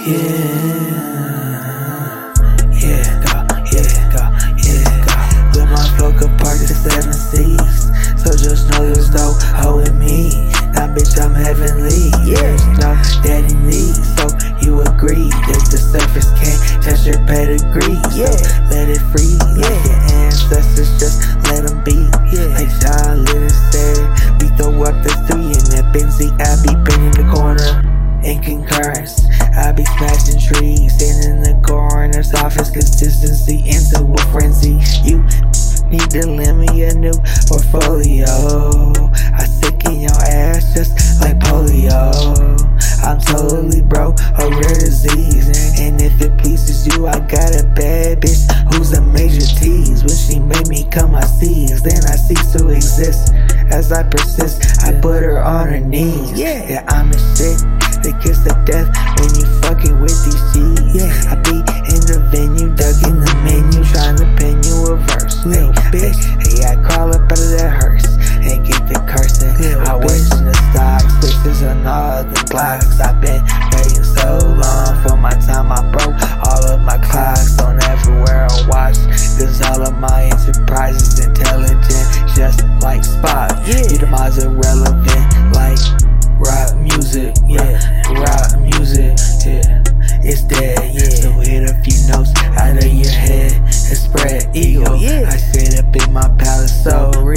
[0.00, 0.14] Yeah,
[2.70, 3.34] yeah, go,
[3.66, 4.22] yeah, go,
[4.62, 5.58] yeah, go.
[5.58, 7.90] With my flow could park the seven seas.
[8.22, 10.50] So just know there's no hoe in me.
[10.72, 12.14] Now, bitch, I'm heavenly.
[12.22, 12.94] Yeah, no
[13.26, 14.14] daddy needs.
[14.14, 14.28] So
[14.60, 17.98] you agree that the surface can't touch your pedigree.
[18.14, 18.30] So
[18.70, 19.34] let it free.
[19.58, 20.27] Like
[37.08, 38.28] new portfolio.
[39.32, 42.12] I sick in your ass just like polio.
[43.02, 45.80] I'm totally broke, a rare disease.
[45.80, 50.04] And if it pleases you, I got a bad bitch who's a major tease.
[50.04, 53.32] When she made me come my seas, then I cease to exist.
[53.70, 56.38] As I persist, I put her on her knees.
[56.38, 57.58] Yeah, I'm a shit.
[58.02, 58.88] The kiss of death
[59.18, 61.02] when you fucking with these G's.
[61.02, 61.36] Yeah, I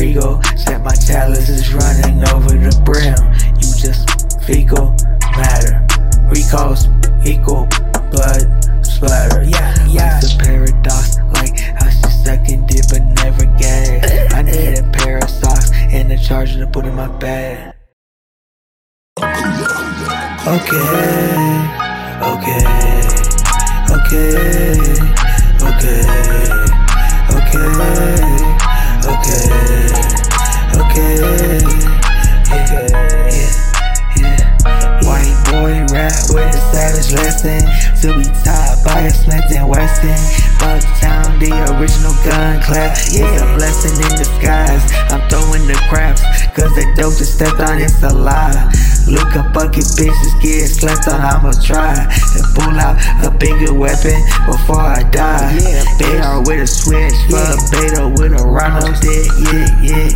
[0.01, 0.41] so regal.
[0.55, 3.15] Set my is running over the brim.
[3.55, 4.95] You just fecal
[5.37, 5.85] matter,
[6.29, 6.87] recalls
[7.25, 7.67] equal
[8.09, 9.43] blood splatter.
[9.43, 10.17] Yeah, yeah.
[10.17, 14.33] It's a paradox, like how she dick but never gag.
[14.33, 17.75] I need a pair of socks and a charger to put in my bag.
[20.47, 20.81] Okay,
[22.21, 22.65] okay,
[23.91, 24.25] okay,
[25.61, 26.41] okay, okay,
[29.05, 29.45] okay,
[30.77, 31.15] okay,
[32.49, 33.41] yeah, yeah,
[34.17, 35.01] yeah.
[35.07, 37.61] White boy rap with a savage lesson
[38.01, 40.15] to be taught by a Smith and Wesson.
[40.61, 42.97] Bucktown, the original gun clap.
[42.97, 44.85] It's a blessing in disguise.
[45.09, 45.27] I'm
[46.55, 48.71] cause the dope just stepped on, it's a lie.
[49.07, 52.95] Look a bucket bitches get slept on, I'ma try to pull out
[53.25, 55.57] a bigger weapon before I die.
[55.57, 60.11] Yeah, Beta with a switch, fuck Beta with a rhino dick, yeah, yeah,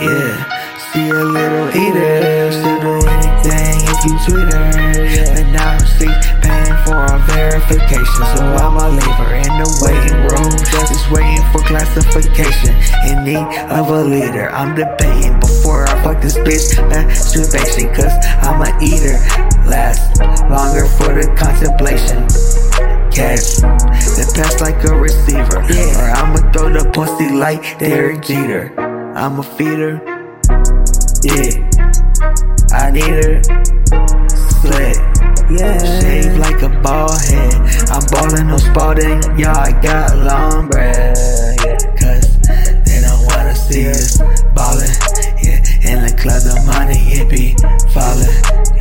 [0.00, 0.58] yeah.
[0.92, 4.70] See a little eater, she'll do anything if you tweet her.
[4.98, 5.38] Yeah.
[5.38, 10.17] And now she's paying for a verification, so I'ma leave her in the waiting
[10.70, 12.74] just waiting for classification.
[13.08, 16.76] In need of a leader, I'm debating before I fuck this bitch.
[16.88, 18.12] Masturbation, cause
[18.42, 19.18] I'm a eater.
[19.68, 22.26] Last longer for the contemplation.
[23.12, 23.60] Catch
[24.16, 28.72] the pass like a receiver, or I'ma throw the pussy like Derek Jeter.
[29.16, 30.00] I'm a feeder.
[31.22, 31.58] Yeah,
[32.72, 33.42] I need her
[34.62, 34.96] slit.
[35.50, 35.97] Yeah,
[38.28, 39.56] ballin' no spalding, y'all.
[39.56, 41.16] I got long breath.
[41.64, 42.38] Yeah, cause
[42.84, 44.18] they don't wanna see us
[44.54, 44.92] ballin'.
[45.42, 47.54] Yeah, in the club, the money it be
[47.92, 48.28] fallin'.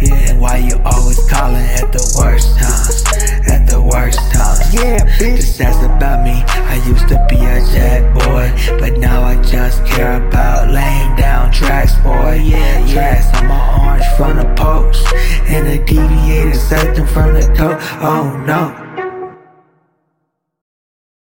[0.02, 3.04] Yeah, and why you always callin' at the worst times?
[3.48, 4.74] At the worst times.
[4.74, 5.38] Yeah, bitch.
[5.38, 6.44] This that's about me.
[6.48, 11.52] I used to be a jack boy, but now I just care about laying down
[11.52, 12.42] tracks, boy.
[12.44, 13.28] Yeah, tracks.
[13.34, 15.08] I'm an orange from the post,
[15.48, 17.78] and a deviated septum from the coat.
[18.02, 18.87] Oh no.